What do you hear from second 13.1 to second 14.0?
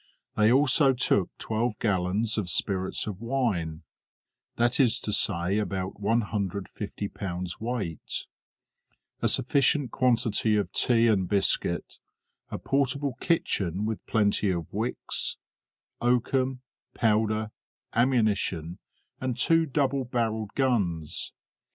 kitchen